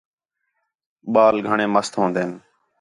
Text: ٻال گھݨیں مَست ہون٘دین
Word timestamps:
ٻال 1.13 1.35
گھݨیں 1.47 1.69
مَست 1.73 1.93
ہون٘دین 1.97 2.31